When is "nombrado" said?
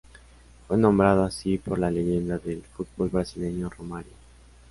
0.79-1.23